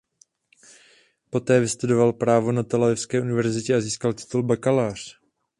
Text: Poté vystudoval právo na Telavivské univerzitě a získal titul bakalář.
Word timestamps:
Poté 1.29 1.59
vystudoval 1.59 2.13
právo 2.13 2.51
na 2.51 2.63
Telavivské 2.63 3.21
univerzitě 3.21 3.75
a 3.75 3.79
získal 3.81 4.13
titul 4.13 4.43
bakalář. 4.43 5.19